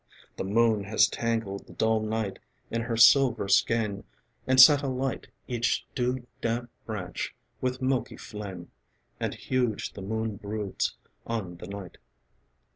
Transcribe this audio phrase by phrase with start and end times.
[0.37, 2.39] The moon has tangled the dull night
[2.71, 4.03] In her silver skein
[4.47, 8.71] and set alight Each dew damp branch with milky flame.
[9.19, 10.95] And huge the moon broods
[11.27, 11.99] on the night.